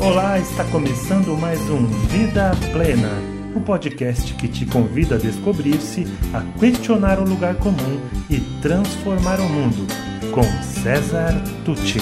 Olá, 0.00 0.38
está 0.38 0.64
começando 0.70 1.36
mais 1.36 1.58
um 1.68 1.84
Vida 2.06 2.52
Plena, 2.72 3.10
o 3.52 3.58
um 3.58 3.62
podcast 3.62 4.32
que 4.34 4.46
te 4.46 4.64
convida 4.64 5.16
a 5.16 5.18
descobrir-se, 5.18 6.04
a 6.32 6.40
questionar 6.56 7.18
o 7.18 7.28
lugar 7.28 7.56
comum 7.56 8.00
e 8.30 8.38
transformar 8.62 9.40
o 9.40 9.48
mundo, 9.48 9.88
com 10.32 10.44
César 10.62 11.32
Tucci. 11.64 11.98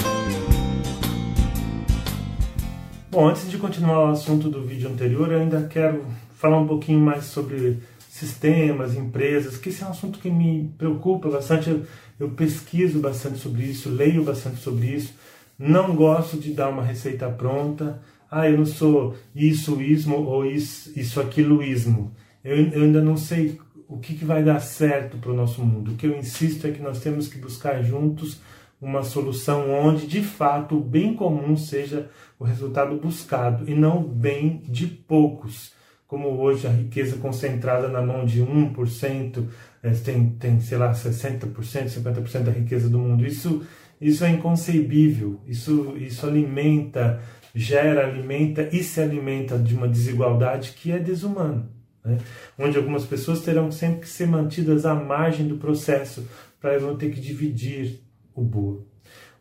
Bom, 3.09 3.29
antes 3.29 3.49
de 3.49 3.57
continuar 3.57 4.09
o 4.09 4.11
assunto 4.11 4.47
do 4.47 4.63
vídeo 4.63 4.87
anterior, 4.87 5.31
eu 5.31 5.39
ainda 5.39 5.67
quero 5.67 6.05
falar 6.35 6.59
um 6.59 6.67
pouquinho 6.67 6.99
mais 6.99 7.25
sobre 7.25 7.79
sistemas, 8.07 8.95
empresas, 8.95 9.57
que 9.57 9.69
esse 9.69 9.81
é 9.83 9.87
um 9.87 9.89
assunto 9.89 10.19
que 10.19 10.29
me 10.29 10.71
preocupa 10.77 11.29
bastante. 11.29 11.71
Eu, 11.71 11.81
eu 12.19 12.29
pesquiso 12.29 12.99
bastante 12.99 13.39
sobre 13.39 13.63
isso, 13.63 13.89
leio 13.89 14.23
bastante 14.23 14.61
sobre 14.61 14.85
isso 14.85 15.15
não 15.57 15.95
gosto 15.95 16.37
de 16.37 16.53
dar 16.53 16.69
uma 16.69 16.83
receita 16.83 17.29
pronta. 17.29 18.01
Ah, 18.29 18.49
eu 18.49 18.57
não 18.57 18.65
sou 18.65 19.15
isso, 19.35 19.81
ismo 19.81 20.17
ou 20.17 20.45
isso, 20.45 20.91
isso 20.99 21.19
aquiloísmo. 21.19 22.11
Eu, 22.43 22.57
eu 22.69 22.83
ainda 22.83 23.01
não 23.01 23.17
sei 23.17 23.59
o 23.87 23.97
que, 23.97 24.15
que 24.15 24.25
vai 24.25 24.43
dar 24.43 24.59
certo 24.59 25.17
para 25.17 25.31
o 25.31 25.35
nosso 25.35 25.63
mundo. 25.63 25.91
O 25.91 25.95
que 25.95 26.05
eu 26.05 26.17
insisto 26.17 26.67
é 26.67 26.71
que 26.71 26.81
nós 26.81 26.99
temos 26.99 27.27
que 27.27 27.37
buscar 27.37 27.81
juntos 27.81 28.39
uma 28.79 29.01
solução 29.01 29.71
onde, 29.71 30.05
de 30.05 30.21
fato, 30.21 30.77
o 30.77 30.83
bem 30.83 31.13
comum 31.13 31.57
seja 31.57 32.09
o 32.37 32.43
resultado 32.43 32.95
buscado 32.97 33.69
e 33.69 33.73
não 33.73 33.99
o 33.99 34.07
bem 34.07 34.61
de 34.65 34.85
poucos. 34.85 35.71
Como 36.07 36.39
hoje 36.39 36.67
a 36.67 36.69
riqueza 36.69 37.17
concentrada 37.17 37.89
na 37.89 38.01
mão 38.01 38.25
de 38.25 38.41
1%, 38.41 39.45
é, 39.83 39.89
tem, 39.91 40.29
tem 40.31 40.59
sei 40.59 40.77
lá, 40.77 40.93
60%, 40.93 41.51
50% 41.53 42.43
da 42.43 42.51
riqueza 42.51 42.89
do 42.89 42.99
mundo. 42.99 43.25
Isso 43.25 43.65
isso 43.99 44.23
é 44.23 44.29
inconcebível, 44.29 45.39
isso, 45.47 45.95
isso 45.97 46.25
alimenta, 46.25 47.21
gera, 47.53 48.05
alimenta 48.05 48.69
e 48.71 48.83
se 48.83 49.01
alimenta 49.01 49.57
de 49.57 49.75
uma 49.75 49.87
desigualdade 49.87 50.73
que 50.73 50.91
é 50.91 50.99
desumana. 50.99 51.67
Né? 52.05 52.17
Onde 52.57 52.77
algumas 52.77 53.05
pessoas 53.05 53.41
terão 53.41 53.71
sempre 53.71 54.01
que 54.01 54.09
ser 54.09 54.27
mantidas 54.27 54.85
à 54.85 54.93
margem 54.93 55.47
do 55.47 55.57
processo 55.57 56.27
para 56.61 56.79
não 56.79 56.95
ter 56.95 57.11
que 57.11 57.19
dividir 57.19 57.99
o 58.35 58.41
bolo. 58.41 58.87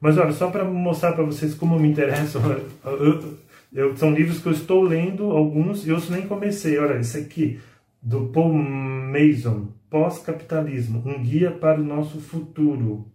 Mas 0.01 0.19
olha, 0.19 0.33
só 0.33 0.51
para 0.51 0.65
mostrar 0.65 1.13
para 1.13 1.25
vocês 1.25 1.55
como 1.55 1.79
me 1.79 1.89
interessam, 1.89 2.43
eu, 2.85 3.39
eu, 3.73 3.97
são 3.97 4.13
livros 4.13 4.41
que 4.41 4.47
eu 4.47 4.53
estou 4.53 4.83
lendo, 4.83 5.31
alguns, 5.31 5.87
e 5.87 5.91
eu 5.91 5.99
nem 6.11 6.27
comecei. 6.27 6.79
Olha, 6.79 6.99
esse 6.99 7.19
aqui, 7.19 7.61
do 8.03 8.29
Paul 8.29 8.53
Mason, 8.55 9.69
Pós-Capitalismo, 9.91 11.03
um 11.07 11.23
guia 11.23 11.51
para 11.51 11.81
o 11.81 11.85
nosso 11.85 12.21
futuro. 12.21 13.11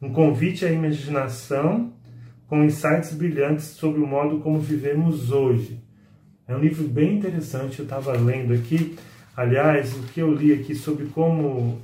Um 0.00 0.12
convite 0.12 0.64
à 0.64 0.70
imaginação 0.70 1.92
com 2.46 2.62
insights 2.62 3.14
brilhantes 3.14 3.64
sobre 3.64 4.00
o 4.00 4.06
modo 4.06 4.40
como 4.40 4.60
vivemos 4.60 5.32
hoje. 5.32 5.80
É 6.46 6.54
um 6.54 6.60
livro 6.60 6.86
bem 6.86 7.16
interessante, 7.16 7.78
eu 7.78 7.84
estava 7.84 8.12
lendo 8.12 8.52
aqui. 8.52 8.96
Aliás, 9.36 9.94
o 9.94 10.02
que 10.02 10.20
eu 10.20 10.32
li 10.32 10.52
aqui 10.52 10.74
sobre 10.74 11.06
como 11.06 11.80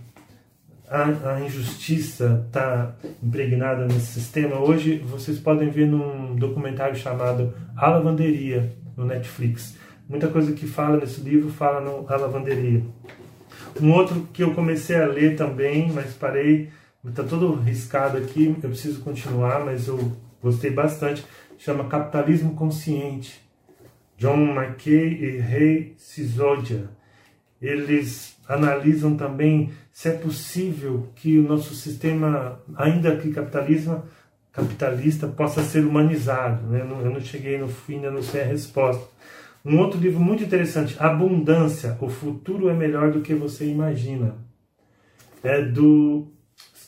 a, 0.89 1.35
a 1.35 1.41
injustiça 1.41 2.45
está 2.47 2.95
impregnada 3.23 3.87
nesse 3.87 4.21
sistema, 4.21 4.61
hoje 4.61 4.99
vocês 4.99 5.39
podem 5.39 5.71
ver 5.71 5.87
num 5.87 6.37
documentário 6.37 6.97
chamado 6.97 7.55
A 7.75 7.89
Lavanderia, 7.89 8.71
no 8.95 9.07
Netflix. 9.07 9.75
Muita 10.07 10.29
coisa 10.29 10.53
que 10.53 10.67
fala 10.67 10.99
nesse 10.99 11.23
livro 11.23 11.51
fala 11.51 11.81
no 11.81 12.07
A 12.09 12.17
Lavanderia. 12.17 12.83
Um 13.81 13.91
outro 13.93 14.29
que 14.35 14.43
eu 14.43 14.53
comecei 14.53 14.97
a 14.97 15.07
ler 15.07 15.35
também, 15.35 15.91
mas 15.91 16.13
parei, 16.13 16.69
Está 17.05 17.25
todo 17.25 17.55
riscado 17.55 18.17
aqui, 18.17 18.57
eu 18.63 18.71
preciso 18.71 19.01
continuar, 19.01 19.65
mas 19.65 19.89
eu 19.89 20.17
gostei 20.41 20.71
bastante. 20.71 21.25
Chama 21.59 21.89
Capitalismo 21.89 22.55
Consciente. 22.55 23.43
John 24.17 24.55
McKay 24.55 25.13
e 25.21 25.39
Ray 25.39 25.95
Sisodia. 25.97 26.89
Eles 27.61 28.37
analisam 28.49 29.17
também 29.17 29.73
se 29.91 30.11
é 30.11 30.13
possível 30.13 31.09
que 31.17 31.41
o 31.41 31.43
nosso 31.43 31.75
sistema, 31.75 32.61
ainda 32.77 33.17
que 33.17 33.33
capitalismo, 33.33 34.05
capitalista, 34.53 35.27
possa 35.27 35.61
ser 35.65 35.85
humanizado. 35.85 36.69
Né? 36.69 36.83
Eu, 36.83 37.11
não, 37.11 37.21
cheguei 37.21 37.59
no 37.59 37.67
fim, 37.67 37.97
ainda 37.97 38.13
não 38.13 38.23
sei 38.23 38.43
a 38.43 38.47
resposta. 38.47 39.05
Um 39.65 39.81
outro 39.81 39.99
livro 39.99 40.21
muito 40.21 40.45
interessante, 40.45 40.97
Abundância, 41.01 41.97
o 42.01 42.09
futuro 42.09 42.69
é 42.69 42.75
melhor 42.75 43.11
do 43.11 43.23
que 43.23 43.35
você 43.35 43.67
imagina. 43.67 44.37
É 45.43 45.61
do 45.63 46.33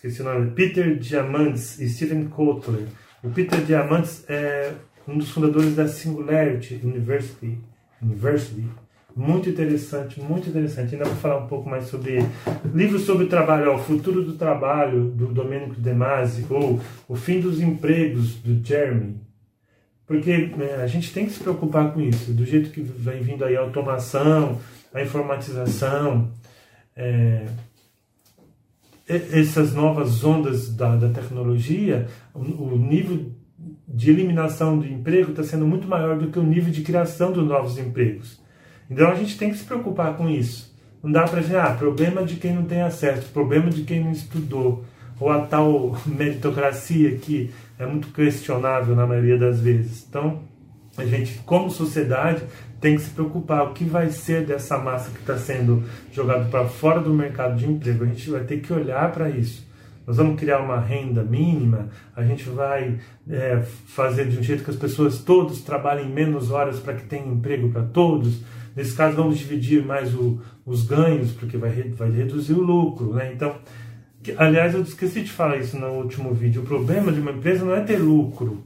esqueci 0.04 0.20
o 0.20 0.24
nome, 0.24 0.50
Peter 0.50 0.98
Diamandis 0.98 1.80
e 1.80 1.88
Stephen 1.88 2.26
Kotler. 2.26 2.86
O 3.22 3.30
Peter 3.30 3.64
Diamandis 3.64 4.22
é 4.28 4.74
um 5.08 5.16
dos 5.16 5.30
fundadores 5.30 5.74
da 5.74 5.88
Singularity 5.88 6.78
University. 6.84 7.58
University. 8.02 8.66
Muito 9.16 9.48
interessante, 9.48 10.20
muito 10.20 10.50
interessante. 10.50 10.94
Ainda 10.94 11.06
vou 11.06 11.16
falar 11.16 11.38
um 11.38 11.46
pouco 11.46 11.70
mais 11.70 11.86
sobre 11.86 12.16
ele. 12.16 12.28
Livro 12.74 12.98
sobre 12.98 13.26
trabalho, 13.26 13.70
ó, 13.70 13.76
O 13.76 13.78
Futuro 13.78 14.22
do 14.22 14.34
Trabalho, 14.34 15.04
do 15.04 15.28
Domenico 15.28 15.80
De 15.80 15.94
Masi, 15.94 16.44
ou 16.50 16.78
O 17.08 17.14
Fim 17.14 17.40
dos 17.40 17.60
Empregos, 17.60 18.34
do 18.34 18.62
Jeremy. 18.62 19.16
Porque 20.06 20.48
né, 20.48 20.82
a 20.82 20.86
gente 20.86 21.14
tem 21.14 21.24
que 21.24 21.32
se 21.32 21.40
preocupar 21.40 21.94
com 21.94 22.00
isso, 22.02 22.30
do 22.32 22.44
jeito 22.44 22.68
que 22.70 22.82
vem 22.82 23.22
vindo 23.22 23.42
aí 23.42 23.56
a 23.56 23.60
automação, 23.60 24.60
a 24.92 25.00
informatização, 25.00 26.30
é, 26.94 27.46
essas 29.06 29.74
novas 29.74 30.24
ondas 30.24 30.74
da, 30.74 30.96
da 30.96 31.08
tecnologia, 31.08 32.06
o, 32.32 32.40
o, 32.40 32.78
nível 32.78 33.32
de 33.86 34.10
eliminação 34.10 34.78
do 34.78 34.86
emprego 34.86 35.30
está 35.30 35.42
sendo 35.42 35.66
muito 35.66 35.86
maior 35.86 36.18
do 36.18 36.28
que 36.28 36.38
o 36.38 36.42
nível 36.42 36.72
de 36.72 36.82
criação 36.82 37.30
dos 37.30 37.46
novos 37.46 37.78
empregos. 37.78 38.40
Então 38.90 39.10
a 39.10 39.14
gente 39.14 39.36
tem 39.36 39.50
que 39.50 39.58
se 39.58 39.64
preocupar 39.64 40.16
com 40.16 40.28
isso. 40.28 40.74
Não 41.02 41.12
dá 41.12 41.24
para 41.24 41.40
dizer, 41.40 41.58
ah, 41.58 41.74
problema 41.74 42.24
de 42.24 42.36
quem 42.36 42.54
não 42.54 42.64
tem 42.64 42.80
acesso, 42.80 43.30
problema 43.30 43.70
de 43.70 43.82
quem 43.82 44.02
não 44.02 44.10
estudou, 44.10 44.84
ou 45.20 45.30
a 45.30 45.40
tal 45.40 45.96
meritocracia 46.06 47.16
que 47.18 47.50
é 47.78 47.84
muito 47.84 48.08
questionável 48.08 48.96
na 48.96 49.06
maioria 49.06 49.38
das 49.38 49.60
vezes. 49.60 50.06
Então, 50.08 50.40
a 50.96 51.04
gente, 51.04 51.40
como 51.44 51.70
sociedade, 51.70 52.42
tem 52.80 52.96
que 52.96 53.02
se 53.02 53.10
preocupar 53.10 53.64
o 53.64 53.72
que 53.72 53.84
vai 53.84 54.10
ser 54.10 54.44
dessa 54.44 54.78
massa 54.78 55.10
que 55.10 55.18
está 55.18 55.36
sendo 55.36 55.82
jogada 56.12 56.44
para 56.44 56.66
fora 56.66 57.00
do 57.00 57.12
mercado 57.12 57.56
de 57.56 57.66
emprego. 57.66 58.04
A 58.04 58.06
gente 58.06 58.30
vai 58.30 58.44
ter 58.44 58.60
que 58.60 58.72
olhar 58.72 59.10
para 59.10 59.30
isso. 59.30 59.66
Nós 60.06 60.18
vamos 60.18 60.38
criar 60.38 60.58
uma 60.60 60.78
renda 60.78 61.22
mínima, 61.22 61.88
a 62.14 62.22
gente 62.22 62.44
vai 62.50 62.98
é, 63.28 63.62
fazer 63.86 64.28
de 64.28 64.38
um 64.38 64.42
jeito 64.42 64.62
que 64.62 64.70
as 64.70 64.76
pessoas 64.76 65.18
todos 65.18 65.62
trabalhem 65.62 66.08
menos 66.10 66.50
horas 66.50 66.78
para 66.78 66.94
que 66.94 67.06
tenha 67.06 67.26
emprego 67.26 67.70
para 67.70 67.82
todos. 67.82 68.42
Nesse 68.76 68.94
caso, 68.94 69.16
vamos 69.16 69.38
dividir 69.38 69.82
mais 69.82 70.14
o, 70.14 70.40
os 70.66 70.84
ganhos, 70.84 71.32
porque 71.32 71.56
vai, 71.56 71.70
vai 71.70 72.10
reduzir 72.10 72.52
o 72.52 72.60
lucro. 72.60 73.14
Né? 73.14 73.32
Então, 73.32 73.56
aliás, 74.36 74.74
eu 74.74 74.82
esqueci 74.82 75.22
de 75.22 75.30
falar 75.30 75.56
isso 75.56 75.78
no 75.78 75.86
último 75.86 76.34
vídeo. 76.34 76.60
O 76.60 76.66
problema 76.66 77.10
de 77.10 77.20
uma 77.20 77.30
empresa 77.30 77.64
não 77.64 77.74
é 77.74 77.80
ter 77.80 77.96
lucro, 77.96 78.62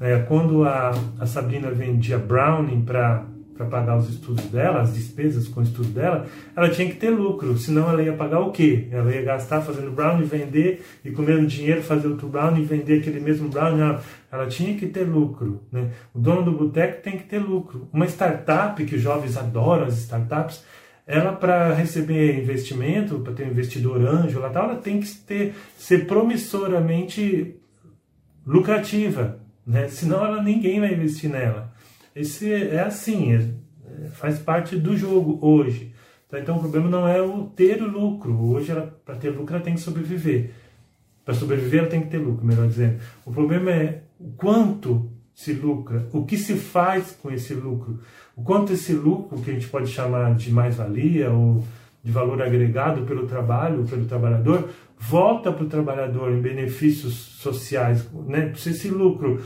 é, 0.00 0.18
quando 0.20 0.64
a, 0.64 0.92
a 1.18 1.26
Sabrina 1.26 1.70
vendia 1.70 2.18
Browning 2.18 2.82
para 2.82 3.26
pagar 3.70 3.98
os 3.98 4.08
estudos 4.08 4.46
dela, 4.46 4.80
as 4.80 4.94
despesas 4.94 5.46
com 5.46 5.60
o 5.60 5.62
estudo 5.62 5.90
dela, 5.90 6.26
ela 6.56 6.70
tinha 6.70 6.88
que 6.88 6.96
ter 6.96 7.10
lucro, 7.10 7.58
senão 7.58 7.90
ela 7.90 8.02
ia 8.02 8.14
pagar 8.14 8.40
o 8.40 8.50
quê? 8.50 8.88
Ela 8.90 9.14
ia 9.14 9.20
gastar 9.20 9.60
fazendo 9.60 9.90
brownie, 9.90 10.24
vender 10.24 10.82
e 11.04 11.10
com 11.10 11.22
dinheiro 11.44 11.82
fazer 11.82 12.08
outro 12.08 12.26
brownie 12.26 12.62
e 12.62 12.64
vender 12.64 13.00
aquele 13.00 13.20
mesmo 13.20 13.50
brownie. 13.50 13.82
Ela, 13.82 14.02
ela 14.32 14.46
tinha 14.46 14.74
que 14.78 14.86
ter 14.86 15.04
lucro. 15.04 15.60
Né? 15.70 15.90
O 16.14 16.18
dono 16.18 16.42
do 16.42 16.52
boteco 16.52 17.02
tem 17.02 17.18
que 17.18 17.24
ter 17.24 17.38
lucro. 17.38 17.86
Uma 17.92 18.06
startup, 18.06 18.82
que 18.82 18.94
os 18.94 19.02
jovens 19.02 19.36
adoram 19.36 19.84
as 19.84 19.98
startups, 19.98 20.64
ela 21.06 21.32
para 21.32 21.74
receber 21.74 22.40
investimento, 22.40 23.18
para 23.18 23.34
ter 23.34 23.44
um 23.44 23.50
investidor 23.50 24.00
anjo, 24.00 24.40
lá, 24.40 24.50
ela 24.54 24.76
tem 24.76 25.00
que 25.00 25.08
ter, 25.14 25.54
ser 25.76 26.06
promissoramente 26.06 27.56
lucrativa 28.46 29.40
né? 29.70 29.88
senão 29.88 30.24
ela, 30.24 30.42
ninguém 30.42 30.80
vai 30.80 30.92
investir 30.92 31.30
nela. 31.30 31.72
Esse 32.14 32.52
é 32.52 32.80
assim, 32.80 33.32
é, 33.32 34.08
faz 34.10 34.38
parte 34.38 34.76
do 34.76 34.96
jogo 34.96 35.38
hoje. 35.40 35.94
Tá? 36.28 36.40
Então 36.40 36.56
o 36.56 36.60
problema 36.60 36.90
não 36.90 37.06
é 37.06 37.22
o 37.22 37.44
ter 37.44 37.80
o 37.80 37.88
lucro. 37.88 38.36
Hoje, 38.50 38.72
para 39.04 39.14
ter 39.14 39.30
lucro, 39.30 39.54
ela 39.54 39.64
tem 39.64 39.74
que 39.74 39.80
sobreviver. 39.80 40.50
Para 41.24 41.34
sobreviver, 41.34 41.80
ela 41.80 41.88
tem 41.88 42.00
que 42.00 42.08
ter 42.08 42.18
lucro, 42.18 42.44
melhor 42.44 42.66
dizendo. 42.66 42.98
O 43.24 43.30
problema 43.30 43.70
é 43.70 44.02
o 44.18 44.32
quanto 44.32 45.10
se 45.32 45.52
lucra, 45.52 46.06
o 46.12 46.24
que 46.24 46.36
se 46.36 46.54
faz 46.54 47.16
com 47.22 47.30
esse 47.30 47.54
lucro, 47.54 48.00
o 48.36 48.42
quanto 48.42 48.72
esse 48.72 48.92
lucro, 48.92 49.40
que 49.40 49.50
a 49.50 49.54
gente 49.54 49.68
pode 49.68 49.88
chamar 49.88 50.34
de 50.34 50.50
mais-valia 50.50 51.30
ou 51.30 51.64
de 52.02 52.10
valor 52.10 52.42
agregado 52.42 53.02
pelo 53.02 53.26
trabalho, 53.26 53.84
pelo 53.84 54.04
trabalhador, 54.04 54.68
volta 54.98 55.50
para 55.50 55.64
o 55.64 55.68
trabalhador 55.68 56.30
em 56.32 56.40
benefícios 56.40 57.14
sociais. 57.14 58.06
Né? 58.26 58.52
Se 58.54 58.70
esse 58.70 58.88
lucro 58.88 59.40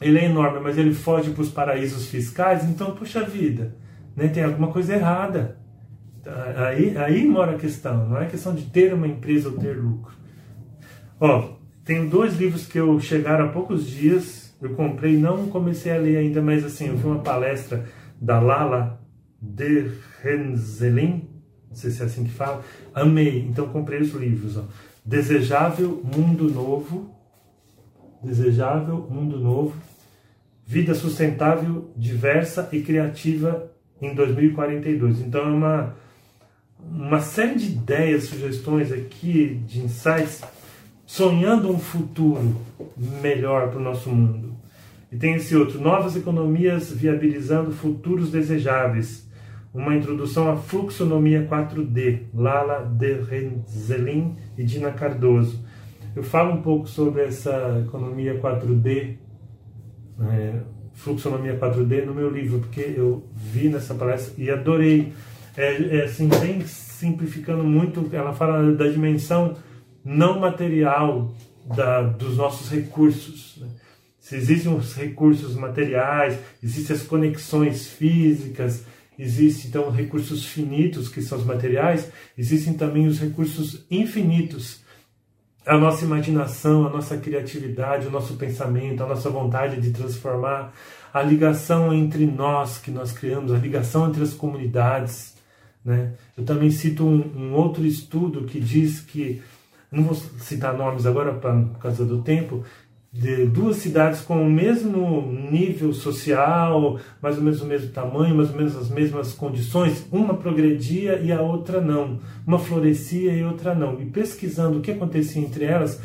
ele 0.00 0.18
é 0.18 0.24
enorme, 0.24 0.60
mas 0.60 0.78
ele 0.78 0.94
foge 0.94 1.30
para 1.30 1.42
os 1.42 1.50
paraísos 1.50 2.06
fiscais, 2.06 2.64
então, 2.64 2.94
puxa 2.94 3.22
vida, 3.22 3.76
né? 4.16 4.28
tem 4.28 4.42
alguma 4.42 4.68
coisa 4.68 4.94
errada. 4.94 5.58
Aí, 6.56 6.96
aí 6.96 7.26
mora 7.26 7.52
a 7.52 7.58
questão, 7.58 8.08
não 8.08 8.18
é 8.18 8.26
questão 8.26 8.54
de 8.54 8.64
ter 8.66 8.92
uma 8.92 9.06
empresa 9.06 9.48
ou 9.48 9.58
ter 9.58 9.76
lucro. 9.76 10.14
Ó, 11.18 11.56
tenho 11.84 12.08
dois 12.08 12.36
livros 12.36 12.66
que 12.66 12.78
eu 12.78 12.98
chegaram 13.00 13.46
há 13.46 13.48
poucos 13.48 13.86
dias, 13.86 14.48
Eu 14.60 14.74
comprei, 14.74 15.16
não 15.16 15.46
comecei 15.46 15.90
a 15.90 15.96
ler 15.96 16.18
ainda, 16.18 16.42
mas 16.42 16.62
assim, 16.62 16.88
eu 16.88 16.96
vi 16.96 17.06
uma 17.06 17.20
palestra 17.20 17.86
da 18.20 18.38
Lala 18.38 19.00
de 19.40 19.90
Renzelin, 20.22 21.26
não 21.66 21.74
sei 21.74 21.90
se 21.90 22.02
é 22.02 22.04
assim 22.04 22.24
que 22.24 22.30
fala, 22.30 22.62
amei, 22.92 23.46
então 23.48 23.68
comprei 23.68 24.00
os 24.00 24.12
livros. 24.12 24.58
Ó. 24.58 24.64
Desejável 25.02 26.02
Mundo 26.04 26.50
Novo, 26.50 27.10
Desejável 28.22 29.08
Mundo 29.10 29.38
Novo, 29.38 29.74
Vida 30.70 30.94
Sustentável, 30.94 31.90
Diversa 31.96 32.68
e 32.70 32.80
Criativa 32.80 33.68
em 34.00 34.14
2042. 34.14 35.18
Então 35.18 35.40
é 35.40 35.50
uma, 35.50 35.96
uma 36.88 37.18
série 37.18 37.56
de 37.56 37.72
ideias, 37.72 38.26
sugestões 38.26 38.92
aqui, 38.92 39.60
de 39.66 39.80
insights, 39.80 40.42
sonhando 41.04 41.68
um 41.68 41.78
futuro 41.80 42.56
melhor 43.20 43.70
para 43.70 43.80
o 43.80 43.82
nosso 43.82 44.10
mundo. 44.10 44.54
E 45.10 45.16
tem 45.16 45.34
esse 45.34 45.56
outro, 45.56 45.80
Novas 45.80 46.14
Economias 46.14 46.92
Viabilizando 46.92 47.72
Futuros 47.72 48.30
Desejáveis, 48.30 49.28
uma 49.74 49.96
introdução 49.96 50.52
à 50.52 50.56
fluxonomia 50.56 51.48
4D, 51.50 52.26
Lala 52.32 52.84
de 52.84 53.14
Renzelin 53.14 54.36
e 54.56 54.62
Dina 54.62 54.92
Cardoso. 54.92 55.64
Eu 56.14 56.22
falo 56.22 56.52
um 56.52 56.62
pouco 56.62 56.86
sobre 56.86 57.22
essa 57.22 57.82
economia 57.84 58.40
4D, 58.40 59.16
é, 60.22 60.60
fluxonomia 60.94 61.58
4D 61.58 62.04
no 62.04 62.14
meu 62.14 62.30
livro, 62.30 62.60
porque 62.60 62.94
eu 62.96 63.24
vi 63.34 63.68
nessa 63.68 63.94
palestra 63.94 64.34
e 64.36 64.50
adorei. 64.50 65.12
É, 65.56 65.98
é 65.98 66.04
assim, 66.04 66.28
bem 66.28 66.60
simplificando 66.66 67.64
muito, 67.64 68.08
ela 68.12 68.32
fala 68.32 68.72
da 68.72 68.88
dimensão 68.88 69.56
não 70.04 70.38
material 70.38 71.34
da, 71.74 72.02
dos 72.02 72.36
nossos 72.36 72.70
recursos. 72.70 73.58
Né? 73.60 73.68
Se 74.18 74.36
existem 74.36 74.72
os 74.74 74.94
recursos 74.94 75.54
materiais, 75.54 76.38
existem 76.62 76.96
as 76.96 77.02
conexões 77.02 77.86
físicas, 77.86 78.84
Existem 79.20 79.68
então 79.68 79.90
recursos 79.90 80.46
finitos, 80.46 81.10
que 81.10 81.20
são 81.20 81.36
os 81.36 81.44
materiais, 81.44 82.10
existem 82.38 82.72
também 82.72 83.06
os 83.06 83.20
recursos 83.20 83.84
infinitos. 83.90 84.80
A 85.70 85.78
nossa 85.78 86.04
imaginação, 86.04 86.84
a 86.84 86.90
nossa 86.90 87.16
criatividade, 87.16 88.08
o 88.08 88.10
nosso 88.10 88.34
pensamento, 88.34 89.04
a 89.04 89.06
nossa 89.06 89.30
vontade 89.30 89.80
de 89.80 89.92
transformar, 89.92 90.72
a 91.14 91.22
ligação 91.22 91.94
entre 91.94 92.26
nós 92.26 92.76
que 92.78 92.90
nós 92.90 93.12
criamos, 93.12 93.52
a 93.52 93.56
ligação 93.56 94.08
entre 94.08 94.20
as 94.20 94.34
comunidades. 94.34 95.36
Né? 95.84 96.14
Eu 96.36 96.44
também 96.44 96.72
cito 96.72 97.06
um, 97.06 97.20
um 97.36 97.54
outro 97.54 97.86
estudo 97.86 98.46
que 98.46 98.58
diz 98.58 98.98
que, 98.98 99.40
não 99.92 100.02
vou 100.02 100.16
citar 100.16 100.76
nomes 100.76 101.06
agora 101.06 101.34
por 101.34 101.78
causa 101.78 102.04
do 102.04 102.20
tempo, 102.20 102.64
de 103.12 103.44
duas 103.46 103.78
cidades 103.78 104.20
com 104.20 104.40
o 104.40 104.48
mesmo 104.48 105.32
nível 105.50 105.92
social, 105.92 106.98
mais 107.20 107.36
ou 107.36 107.42
menos 107.42 107.60
o 107.60 107.66
mesmo 107.66 107.90
tamanho, 107.90 108.36
mais 108.36 108.50
ou 108.50 108.56
menos 108.56 108.76
as 108.76 108.88
mesmas 108.88 109.32
condições, 109.32 110.06
uma 110.12 110.34
progredia 110.34 111.18
e 111.18 111.32
a 111.32 111.42
outra 111.42 111.80
não, 111.80 112.20
uma 112.46 112.58
florescia 112.58 113.32
e 113.32 113.42
outra 113.42 113.74
não. 113.74 114.00
E 114.00 114.06
pesquisando 114.06 114.78
o 114.78 114.80
que 114.80 114.92
acontecia 114.92 115.42
entre 115.42 115.64
elas, 115.64 116.00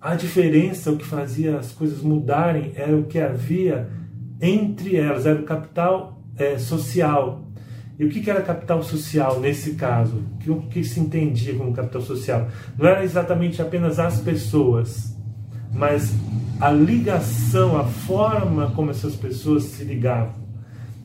a 0.00 0.14
diferença, 0.14 0.90
o 0.90 0.96
que 0.96 1.04
fazia 1.04 1.58
as 1.58 1.70
coisas 1.72 2.00
mudarem, 2.00 2.72
era 2.74 2.96
o 2.96 3.04
que 3.04 3.18
havia 3.18 3.90
entre 4.40 4.96
elas, 4.96 5.26
era 5.26 5.38
o 5.38 5.44
capital 5.44 6.18
é, 6.36 6.56
social. 6.56 7.46
E 7.98 8.06
o 8.06 8.08
que 8.08 8.28
era 8.28 8.40
capital 8.40 8.82
social 8.82 9.38
nesse 9.38 9.74
caso? 9.74 10.24
O 10.48 10.62
que 10.62 10.82
se 10.82 10.98
entendia 10.98 11.54
como 11.54 11.74
capital 11.74 12.00
social? 12.00 12.48
Não 12.76 12.88
era 12.88 13.04
exatamente 13.04 13.60
apenas 13.60 13.98
as 13.98 14.20
pessoas, 14.20 15.16
mas 15.74 16.14
a 16.60 16.70
ligação, 16.70 17.76
a 17.76 17.84
forma 17.84 18.70
como 18.70 18.90
essas 18.90 19.16
pessoas 19.16 19.64
se 19.64 19.84
ligavam. 19.84 20.42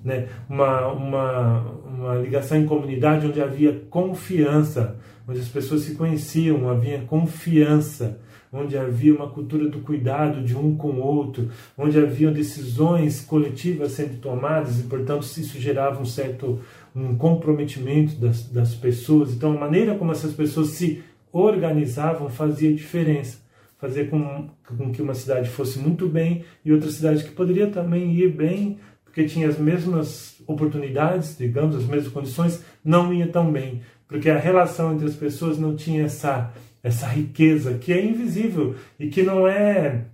Né? 0.03 0.27
Uma, 0.49 0.87
uma, 0.87 1.61
uma 1.85 2.15
ligação 2.15 2.57
em 2.57 2.65
comunidade 2.65 3.25
onde 3.25 3.41
havia 3.41 3.81
confiança, 3.89 4.97
onde 5.27 5.39
as 5.39 5.47
pessoas 5.47 5.81
se 5.81 5.95
conheciam, 5.95 6.69
havia 6.69 7.01
confiança, 7.01 8.19
onde 8.51 8.77
havia 8.77 9.13
uma 9.13 9.27
cultura 9.27 9.67
do 9.67 9.79
cuidado 9.79 10.43
de 10.43 10.55
um 10.55 10.75
com 10.75 10.89
o 10.89 11.01
outro, 11.01 11.49
onde 11.77 11.99
haviam 11.99 12.31
decisões 12.31 13.21
coletivas 13.21 13.93
sendo 13.93 14.19
tomadas 14.21 14.79
e, 14.79 14.83
portanto, 14.83 15.23
isso 15.23 15.59
gerava 15.59 16.01
um 16.01 16.05
certo 16.05 16.59
um 16.95 17.15
comprometimento 17.15 18.15
das, 18.15 18.47
das 18.49 18.73
pessoas. 18.73 19.33
Então, 19.33 19.51
a 19.51 19.59
maneira 19.59 19.95
como 19.95 20.11
essas 20.11 20.33
pessoas 20.33 20.69
se 20.69 21.03
organizavam 21.31 22.29
fazia 22.29 22.73
diferença 22.73 23.46
fazer 23.77 24.09
com, 24.09 24.49
com 24.65 24.91
que 24.91 25.01
uma 25.01 25.13
cidade 25.13 25.49
fosse 25.49 25.79
muito 25.79 26.07
bem 26.07 26.43
e 26.65 26.71
outra 26.71 26.89
cidade 26.89 27.23
que 27.23 27.31
poderia 27.31 27.67
também 27.67 28.13
ir 28.13 28.29
bem, 28.29 28.79
porque 29.03 29.25
tinha 29.25 29.47
as 29.47 29.57
mesmas 29.57 30.41
oportunidades, 30.47 31.37
digamos, 31.37 31.75
as 31.75 31.85
mesmas 31.85 32.11
condições, 32.11 32.63
não 32.83 33.13
ia 33.13 33.27
tão 33.27 33.51
bem, 33.51 33.81
porque 34.07 34.29
a 34.29 34.37
relação 34.37 34.93
entre 34.93 35.07
as 35.07 35.15
pessoas 35.15 35.57
não 35.57 35.75
tinha 35.75 36.05
essa, 36.05 36.51
essa 36.81 37.07
riqueza 37.07 37.77
que 37.77 37.93
é 37.93 38.03
invisível 38.03 38.75
e 38.99 39.07
que 39.07 39.23
não 39.23 39.47
é. 39.47 40.05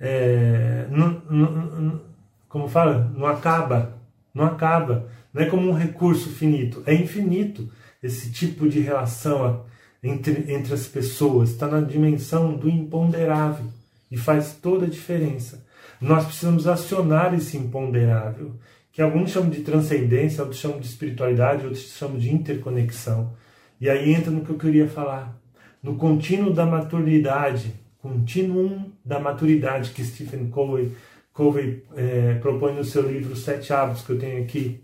é 0.00 0.86
não, 0.90 1.22
não, 1.28 2.00
como 2.48 2.68
fala? 2.68 3.12
Não 3.16 3.26
acaba. 3.26 3.98
Não 4.32 4.44
acaba. 4.44 5.08
Não 5.32 5.42
é 5.42 5.46
como 5.46 5.68
um 5.68 5.74
recurso 5.74 6.30
finito, 6.30 6.82
é 6.86 6.94
infinito 6.94 7.70
esse 8.02 8.32
tipo 8.32 8.68
de 8.68 8.80
relação 8.80 9.64
entre, 10.02 10.52
entre 10.52 10.74
as 10.74 10.86
pessoas, 10.86 11.50
está 11.50 11.66
na 11.66 11.80
dimensão 11.80 12.56
do 12.56 12.68
imponderável 12.68 13.66
e 14.10 14.16
faz 14.16 14.54
toda 14.54 14.86
a 14.86 14.88
diferença. 14.88 15.64
Nós 16.00 16.24
precisamos 16.24 16.66
acionar 16.66 17.34
esse 17.34 17.56
imponderável, 17.56 18.52
que 18.92 19.02
alguns 19.02 19.30
chamam 19.30 19.50
de 19.50 19.60
transcendência, 19.60 20.42
outros 20.42 20.60
chamam 20.60 20.80
de 20.80 20.86
espiritualidade, 20.86 21.64
outros 21.64 21.96
chamam 21.96 22.18
de 22.18 22.32
interconexão. 22.32 23.32
E 23.80 23.88
aí 23.88 24.12
entra 24.12 24.30
no 24.30 24.44
que 24.44 24.50
eu 24.50 24.58
queria 24.58 24.88
falar, 24.88 25.36
no 25.82 25.96
contínuo 25.96 26.52
da 26.52 26.66
maturidade, 26.66 27.72
continuum 27.98 28.90
da 29.04 29.20
maturidade 29.20 29.90
que 29.90 30.04
Stephen 30.04 30.48
Covey, 30.48 30.92
Covey 31.32 31.84
é, 31.96 32.34
propõe 32.34 32.74
no 32.74 32.84
seu 32.84 33.08
livro 33.08 33.36
Sete 33.36 33.72
Hábitos 33.72 34.02
que 34.02 34.10
eu 34.10 34.18
tenho 34.18 34.42
aqui. 34.42 34.80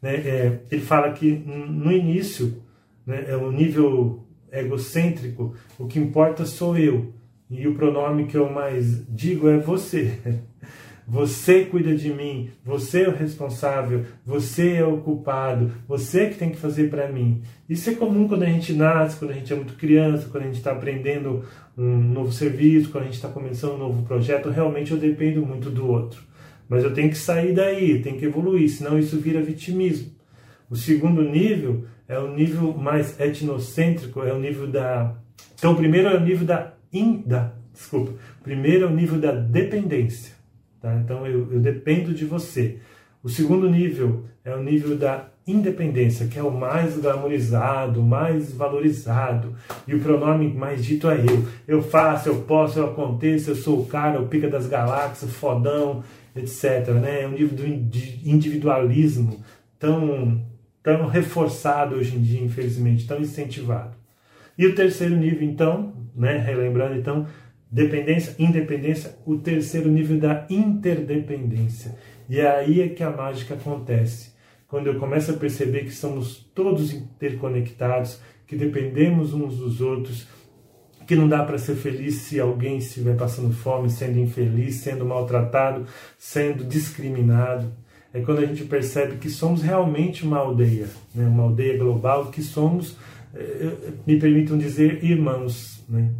Né, 0.00 0.14
é, 0.14 0.60
ele 0.70 0.82
fala 0.82 1.12
que 1.12 1.32
no 1.32 1.90
início 1.90 2.62
né, 3.04 3.24
é 3.28 3.36
o 3.36 3.50
nível 3.50 4.25
egocêntrico, 4.52 5.54
o 5.78 5.86
que 5.86 5.98
importa 5.98 6.44
sou 6.44 6.76
eu. 6.76 7.12
E 7.48 7.66
o 7.66 7.74
pronome 7.74 8.26
que 8.26 8.36
eu 8.36 8.50
mais 8.50 9.06
digo 9.08 9.48
é 9.48 9.58
você. 9.58 10.18
Você 11.08 11.64
cuida 11.64 11.94
de 11.94 12.12
mim, 12.12 12.50
você 12.64 13.02
é 13.02 13.08
o 13.08 13.14
responsável, 13.14 14.04
você 14.26 14.72
é 14.72 14.84
o 14.84 14.98
culpado, 14.98 15.70
você 15.86 16.28
que 16.28 16.36
tem 16.36 16.50
que 16.50 16.56
fazer 16.56 16.90
para 16.90 17.06
mim. 17.06 17.42
Isso 17.68 17.88
é 17.88 17.94
comum 17.94 18.26
quando 18.26 18.42
a 18.42 18.48
gente 18.48 18.72
nasce, 18.72 19.16
quando 19.16 19.30
a 19.30 19.34
gente 19.34 19.52
é 19.52 19.54
muito 19.54 19.74
criança, 19.74 20.28
quando 20.28 20.42
a 20.42 20.46
gente 20.46 20.56
está 20.56 20.72
aprendendo 20.72 21.44
um 21.78 21.96
novo 21.96 22.32
serviço, 22.32 22.90
quando 22.90 23.02
a 23.02 23.06
gente 23.06 23.14
está 23.14 23.28
começando 23.28 23.74
um 23.74 23.78
novo 23.78 24.02
projeto. 24.02 24.50
Realmente 24.50 24.90
eu 24.90 24.98
dependo 24.98 25.46
muito 25.46 25.70
do 25.70 25.88
outro. 25.88 26.20
Mas 26.68 26.82
eu 26.82 26.92
tenho 26.92 27.08
que 27.08 27.18
sair 27.18 27.54
daí, 27.54 28.02
tenho 28.02 28.18
que 28.18 28.24
evoluir, 28.24 28.68
senão 28.68 28.98
isso 28.98 29.16
vira 29.16 29.40
vitimismo. 29.40 30.10
O 30.70 30.76
segundo 30.76 31.22
nível 31.22 31.84
é 32.08 32.18
o 32.18 32.34
nível 32.34 32.72
mais 32.74 33.18
etnocêntrico, 33.18 34.22
é 34.22 34.32
o 34.32 34.38
nível 34.38 34.66
da. 34.66 35.14
Então, 35.54 35.72
o 35.72 35.76
primeiro 35.76 36.08
é 36.08 36.16
o 36.16 36.20
nível 36.20 36.46
da. 36.46 36.72
In, 36.92 37.22
da 37.26 37.52
desculpa. 37.72 38.12
O 38.40 38.44
primeiro 38.44 38.86
é 38.86 38.88
o 38.88 38.94
nível 38.94 39.20
da 39.20 39.32
dependência. 39.32 40.34
Tá? 40.80 40.94
Então, 40.96 41.26
eu, 41.26 41.52
eu 41.52 41.60
dependo 41.60 42.14
de 42.14 42.24
você. 42.24 42.78
O 43.22 43.28
segundo 43.28 43.68
nível 43.68 44.24
é 44.44 44.54
o 44.54 44.62
nível 44.62 44.96
da 44.96 45.28
independência, 45.46 46.26
que 46.26 46.38
é 46.38 46.42
o 46.42 46.50
mais 46.50 46.96
glamorizado, 46.96 48.02
mais 48.02 48.52
valorizado. 48.52 49.54
E 49.86 49.94
o 49.94 50.00
pronome 50.00 50.52
mais 50.52 50.84
dito 50.84 51.08
é 51.08 51.20
eu. 51.20 51.44
Eu 51.66 51.82
faço, 51.82 52.28
eu 52.28 52.42
posso, 52.42 52.78
eu 52.78 52.86
aconteço, 52.86 53.50
eu 53.50 53.56
sou 53.56 53.80
o 53.80 53.86
cara, 53.86 54.20
o 54.20 54.26
pica 54.26 54.48
das 54.48 54.66
galáxias, 54.66 55.32
fodão, 55.32 56.02
etc. 56.34 56.88
Né? 57.00 57.22
É 57.22 57.28
um 57.28 57.32
nível 57.32 57.56
de 57.56 58.28
individualismo 58.28 59.40
tão 59.78 60.40
tão 60.86 61.08
reforçado 61.08 61.96
hoje 61.96 62.14
em 62.14 62.22
dia, 62.22 62.40
infelizmente, 62.40 63.08
tão 63.08 63.20
incentivado. 63.20 63.96
E 64.56 64.64
o 64.64 64.74
terceiro 64.76 65.16
nível, 65.16 65.42
então, 65.42 65.92
né, 66.14 66.38
relembrando, 66.38 66.94
então, 66.94 67.26
dependência, 67.68 68.36
independência, 68.38 69.18
o 69.26 69.36
terceiro 69.36 69.88
nível 69.88 70.16
da 70.20 70.46
interdependência. 70.48 71.96
E 72.28 72.38
é 72.38 72.48
aí 72.48 72.82
é 72.82 72.88
que 72.88 73.02
a 73.02 73.10
mágica 73.10 73.54
acontece. 73.54 74.32
Quando 74.68 74.86
eu 74.86 74.96
começo 74.96 75.32
a 75.32 75.34
perceber 75.34 75.80
que 75.80 75.90
somos 75.90 76.36
todos 76.54 76.94
interconectados, 76.94 78.20
que 78.46 78.54
dependemos 78.54 79.34
uns 79.34 79.56
dos 79.56 79.80
outros, 79.80 80.28
que 81.04 81.16
não 81.16 81.28
dá 81.28 81.42
para 81.42 81.58
ser 81.58 81.74
feliz 81.74 82.14
se 82.14 82.38
alguém 82.38 82.78
estiver 82.78 83.16
passando 83.16 83.52
fome, 83.52 83.90
sendo 83.90 84.20
infeliz, 84.20 84.76
sendo 84.76 85.04
maltratado, 85.04 85.84
sendo 86.16 86.62
discriminado 86.62 87.74
é 88.16 88.22
quando 88.22 88.38
a 88.38 88.46
gente 88.46 88.64
percebe 88.64 89.16
que 89.16 89.28
somos 89.28 89.60
realmente 89.60 90.24
uma 90.24 90.38
aldeia, 90.38 90.88
né? 91.14 91.26
uma 91.26 91.42
aldeia 91.42 91.76
global, 91.76 92.30
que 92.30 92.42
somos, 92.42 92.96
eh, 93.34 93.38
eh, 93.60 93.92
me 94.06 94.18
permitam 94.18 94.56
dizer, 94.56 95.04
irmãos. 95.04 95.84
Né? 95.86 96.12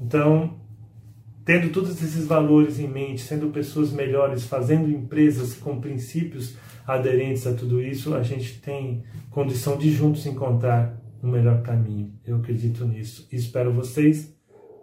Então, 0.00 0.54
tendo 1.44 1.70
todos 1.72 2.00
esses 2.00 2.24
valores 2.26 2.78
em 2.78 2.86
mente, 2.86 3.22
sendo 3.22 3.48
pessoas 3.48 3.90
melhores, 3.90 4.44
fazendo 4.44 4.88
empresas 4.88 5.54
com 5.54 5.80
princípios 5.80 6.54
aderentes 6.86 7.44
a 7.44 7.52
tudo 7.52 7.82
isso, 7.82 8.14
a 8.14 8.22
gente 8.22 8.60
tem 8.60 9.02
condição 9.28 9.76
de 9.76 9.90
juntos 9.90 10.26
encontrar 10.26 10.96
um 11.20 11.28
melhor 11.28 11.60
caminho. 11.62 12.12
Eu 12.24 12.36
acredito 12.36 12.84
nisso. 12.84 13.26
Espero 13.32 13.72
vocês 13.72 14.32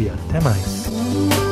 e 0.00 0.08
até 0.08 0.40
mais. 0.40 1.49